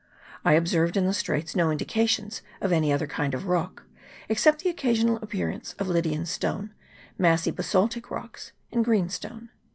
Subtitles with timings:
[0.43, 3.83] I ob served in the Straits no indications of any other kind of rock,
[4.29, 6.73] except the occasional appearance of Lydian stone,
[7.19, 9.49] massy basaltic rocks, and greenstone.